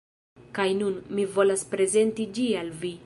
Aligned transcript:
Kaj 0.59 0.65
nun, 0.79 0.95
mi 1.19 1.25
volas 1.35 1.65
prezenti 1.75 2.27
ĝi 2.39 2.49
al 2.65 2.75
vi. 2.85 2.93